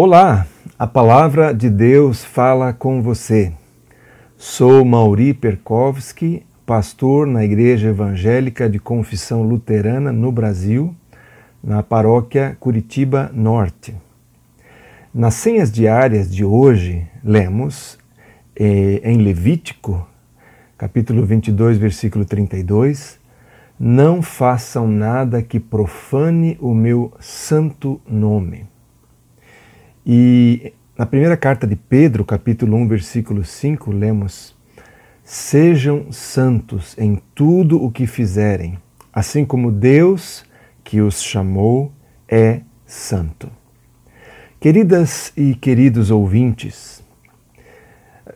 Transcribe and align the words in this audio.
Olá, 0.00 0.46
a 0.78 0.86
palavra 0.86 1.52
de 1.52 1.68
Deus 1.68 2.24
fala 2.24 2.72
com 2.72 3.02
você. 3.02 3.52
Sou 4.36 4.84
Mauri 4.84 5.34
Perkovski, 5.34 6.46
pastor 6.64 7.26
na 7.26 7.44
Igreja 7.44 7.88
Evangélica 7.88 8.70
de 8.70 8.78
Confissão 8.78 9.42
Luterana 9.42 10.12
no 10.12 10.30
Brasil, 10.30 10.94
na 11.60 11.82
paróquia 11.82 12.56
Curitiba 12.60 13.28
Norte. 13.34 13.92
Nas 15.12 15.34
senhas 15.34 15.68
diárias 15.68 16.32
de 16.32 16.44
hoje, 16.44 17.04
lemos 17.24 17.98
eh, 18.54 19.00
em 19.02 19.18
Levítico, 19.18 20.06
capítulo 20.76 21.26
22, 21.26 21.76
versículo 21.76 22.24
32, 22.24 23.18
Não 23.80 24.22
façam 24.22 24.86
nada 24.86 25.42
que 25.42 25.58
profane 25.58 26.56
o 26.60 26.72
meu 26.72 27.12
santo 27.18 28.00
nome. 28.08 28.64
E 30.10 30.72
na 30.96 31.04
primeira 31.04 31.36
carta 31.36 31.66
de 31.66 31.76
Pedro, 31.76 32.24
capítulo 32.24 32.74
1, 32.78 32.88
versículo 32.88 33.44
5, 33.44 33.92
lemos: 33.92 34.56
Sejam 35.22 36.10
santos 36.10 36.96
em 36.96 37.20
tudo 37.34 37.84
o 37.84 37.90
que 37.90 38.06
fizerem, 38.06 38.78
assim 39.12 39.44
como 39.44 39.70
Deus 39.70 40.46
que 40.82 41.02
os 41.02 41.22
chamou 41.22 41.92
é 42.26 42.62
santo. 42.86 43.50
Queridas 44.58 45.30
e 45.36 45.54
queridos 45.54 46.10
ouvintes, 46.10 47.04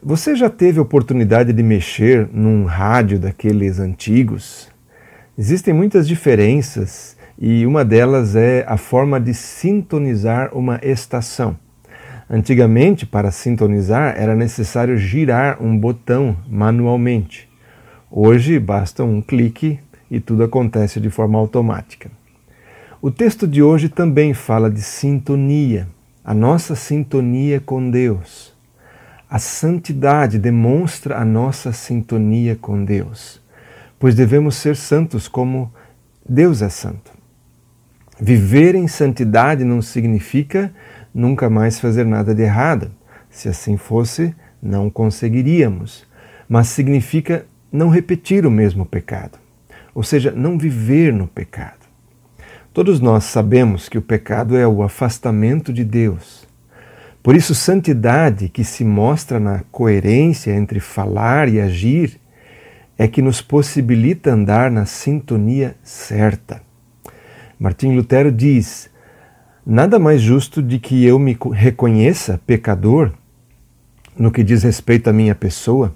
você 0.03 0.37
já 0.37 0.51
teve 0.51 0.79
oportunidade 0.79 1.55
de 1.55 1.63
mexer 1.63 2.29
num 2.31 2.67
rádio 2.67 3.19
daqueles 3.19 3.79
antigos? 3.79 4.72
Existem 5.37 5.73
muitas 5.73 6.07
diferenças 6.07 7.17
e 7.39 7.65
uma 7.67 7.85
delas 7.85 8.37
é 8.37 8.67
a 8.69 8.77
forma 8.77 9.19
de 9.19 9.33
sintonizar 9.33 10.51
uma 10.53 10.79
estação. 10.83 11.57
Antigamente, 12.29 13.07
para 13.07 13.31
sintonizar, 13.31 14.15
era 14.17 14.35
necessário 14.37 14.99
girar 14.99 15.63
um 15.63 15.77
botão 15.77 16.37
manualmente. 16.47 17.49
Hoje, 18.11 18.59
basta 18.59 19.05
um 19.05 19.23
clique 19.23 19.81
e 20.11 20.21
tudo 20.21 20.45
acontece 20.45 21.01
de 21.01 21.09
forma 21.09 21.39
automática. 21.39 22.11
O 23.01 23.11
texto 23.11 23.49
de 23.49 23.63
hoje 23.63 23.89
também 23.89 24.35
fala 24.35 24.71
de 24.71 24.83
sintonia, 24.83 25.89
a 26.23 26.35
nossa 26.35 26.77
sintonia 26.77 27.59
com 27.59 27.91
Deus. 27.91 28.53
A 29.31 29.39
santidade 29.39 30.39
demonstra 30.39 31.17
a 31.17 31.25
nossa 31.25 31.73
sintonia 31.73 32.55
com 32.55 32.85
Deus, 32.85 33.42
pois 34.03 34.17
devemos 34.17 34.57
ser 34.57 34.75
santos 34.75 35.29
como 35.29 35.73
Deus 36.29 36.61
é 36.61 36.69
santo. 36.69 37.13
Viver 38.21 38.75
em 38.75 38.89
santidade 38.89 39.63
não 39.63 39.81
significa 39.81 40.75
nunca 41.15 41.49
mais 41.49 41.79
fazer 41.79 42.05
nada 42.05 42.35
de 42.35 42.43
errado. 42.43 42.91
Se 43.31 43.49
assim 43.49 43.77
fosse, 43.77 44.35
não 44.61 44.91
conseguiríamos. 44.91 46.05
Mas 46.49 46.67
significa 46.67 47.47
não 47.71 47.91
repetir 47.91 48.45
o 48.45 48.51
mesmo 48.51 48.85
pecado, 48.85 49.39
ou 49.95 50.03
seja, 50.03 50.33
não 50.33 50.59
viver 50.59 51.13
no 51.13 51.29
pecado. 51.29 51.87
Todos 52.75 52.99
nós 52.99 53.23
sabemos 53.23 53.89
que 53.89 53.99
o 53.99 54.03
pecado 54.03 54.57
é 54.57 54.67
o 54.67 54.83
afastamento 54.83 55.73
de 55.73 55.85
Deus. 55.85 56.45
Por 57.23 57.37
isso, 57.37 57.55
santidade 57.55 58.49
que 58.49 58.65
se 58.65 58.85
mostra 58.85 59.39
na 59.39 59.61
coerência 59.71 60.51
entre 60.51 60.81
falar 60.81 61.49
e 61.49 61.61
agir 61.61 62.21
é 62.99 63.09
que 63.09 63.23
nos 63.23 63.41
possibilita 63.41 64.33
andar 64.33 64.71
na 64.71 64.87
sintonia 64.87 65.75
certa. 65.83 66.63
Martim 67.59 67.95
Lutero 67.95 68.31
diz: 68.31 68.91
Nada 69.65 69.99
mais 69.99 70.21
justo 70.21 70.63
de 70.63 70.79
que 70.79 71.05
eu 71.05 71.19
me 71.19 71.37
reconheça 71.53 72.41
pecador 72.47 73.13
no 74.17 74.31
que 74.31 74.43
diz 74.43 74.63
respeito 74.63 75.09
à 75.09 75.13
minha 75.13 75.35
pessoa. 75.35 75.95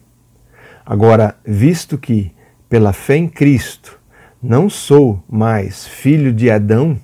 Agora, 0.84 1.36
visto 1.44 1.98
que, 1.98 2.32
pela 2.68 2.92
fé 2.92 3.16
em 3.16 3.28
Cristo, 3.28 3.98
não 4.42 4.70
sou 4.70 5.22
mais 5.28 5.86
filho 5.86 6.32
de 6.32 6.50
Adão, 6.50 6.98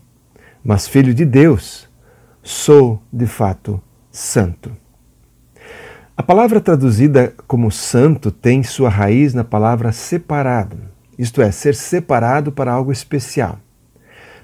mas 0.62 0.86
filho 0.86 1.12
de 1.12 1.25
Deus, 1.25 1.88
sou 2.42 3.02
de 3.12 3.26
fato 3.26 3.82
santo. 4.10 4.81
A 6.14 6.22
palavra 6.22 6.60
traduzida 6.60 7.32
como 7.46 7.70
santo 7.70 8.30
tem 8.30 8.62
sua 8.62 8.90
raiz 8.90 9.32
na 9.32 9.42
palavra 9.42 9.92
separado, 9.92 10.76
isto 11.18 11.40
é, 11.40 11.50
ser 11.50 11.74
separado 11.74 12.52
para 12.52 12.70
algo 12.70 12.92
especial. 12.92 13.58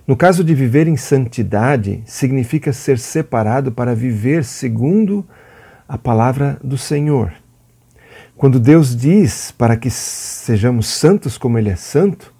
No 0.06 0.16
caso 0.16 0.42
de 0.42 0.54
viver 0.54 0.88
em 0.88 0.96
santidade, 0.96 2.02
significa 2.06 2.72
ser 2.72 2.98
separado 2.98 3.70
para 3.70 3.94
viver 3.94 4.44
segundo 4.44 5.26
a 5.86 5.98
palavra 5.98 6.58
do 6.64 6.78
Senhor. 6.78 7.34
Quando 8.34 8.58
Deus 8.58 8.96
diz 8.96 9.50
para 9.50 9.76
que 9.76 9.90
sejamos 9.90 10.86
santos 10.86 11.36
como 11.36 11.58
Ele 11.58 11.68
é 11.68 11.76
santo, 11.76 12.32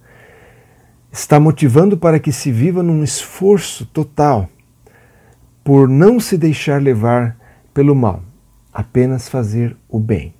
está 1.12 1.38
motivando 1.38 1.98
para 1.98 2.18
que 2.18 2.32
se 2.32 2.50
viva 2.50 2.82
num 2.82 3.04
esforço 3.04 3.84
total 3.84 4.48
por 5.62 5.86
não 5.86 6.18
se 6.18 6.38
deixar 6.38 6.80
levar 6.80 7.36
pelo 7.74 7.94
mal, 7.94 8.22
apenas 8.78 9.28
fazer 9.28 9.76
o 9.88 9.98
bem. 9.98 10.32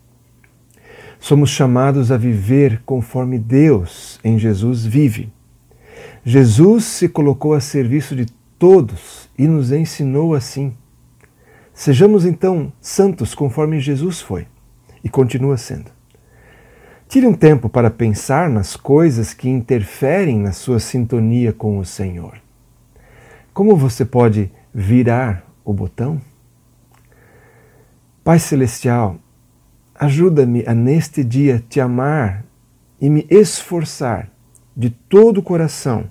Somos 1.19 1.51
chamados 1.51 2.13
a 2.13 2.17
viver 2.17 2.81
conforme 2.87 3.37
Deus 3.37 4.21
em 4.23 4.39
Jesus 4.39 4.87
vive. 4.87 5.33
Jesus 6.25 6.85
se 6.85 7.09
colocou 7.09 7.53
a 7.53 7.61
serviço 7.61 8.15
de 8.15 8.27
todos 8.57 9.29
e 9.37 9.49
nos 9.49 9.73
ensinou 9.73 10.37
assim. 10.37 10.73
Sejamos 11.75 12.25
então 12.25 12.73
santos 12.81 13.35
conforme 13.35 13.81
Jesus 13.81 14.21
foi 14.21 14.47
e 15.03 15.09
continua 15.09 15.57
sendo. 15.57 15.91
Tire 17.09 17.27
um 17.27 17.35
tempo 17.35 17.69
para 17.69 17.91
pensar 17.91 18.49
nas 18.49 18.77
coisas 18.77 19.35
que 19.35 19.49
interferem 19.49 20.39
na 20.39 20.53
sua 20.53 20.79
sintonia 20.79 21.53
com 21.53 21.77
o 21.77 21.85
Senhor. 21.85 22.41
Como 23.53 23.77
você 23.77 24.05
pode 24.05 24.49
virar 24.73 25.45
o 25.65 25.73
botão? 25.73 26.21
Pai 28.29 28.39
Celestial, 28.39 29.17
ajuda-me 29.95 30.63
a 30.67 30.75
neste 30.75 31.25
dia 31.25 31.65
te 31.67 31.81
amar 31.81 32.45
e 33.01 33.09
me 33.09 33.27
esforçar 33.31 34.31
de 34.77 34.91
todo 34.91 35.39
o 35.39 35.43
coração, 35.43 36.11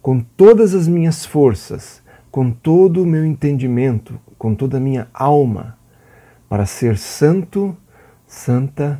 com 0.00 0.20
todas 0.20 0.74
as 0.74 0.88
minhas 0.88 1.26
forças, 1.26 2.02
com 2.30 2.50
todo 2.50 3.02
o 3.02 3.06
meu 3.06 3.26
entendimento, 3.26 4.18
com 4.38 4.54
toda 4.54 4.78
a 4.78 4.80
minha 4.80 5.06
alma, 5.12 5.76
para 6.48 6.64
ser 6.64 6.96
santo, 6.96 7.76
santa, 8.26 8.98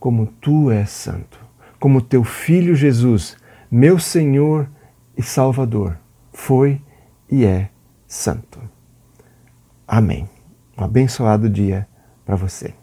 como 0.00 0.26
tu 0.26 0.68
és 0.68 0.90
santo, 0.90 1.38
como 1.78 2.02
teu 2.02 2.24
filho 2.24 2.74
Jesus, 2.74 3.36
meu 3.70 4.00
Senhor 4.00 4.68
e 5.16 5.22
Salvador, 5.22 5.96
foi 6.32 6.82
e 7.30 7.44
é 7.44 7.70
santo. 8.04 8.58
Amém. 9.86 10.28
Um 10.76 10.82
abençoado 10.82 11.48
dia 11.48 11.86
para 12.24 12.36
você. 12.36 12.74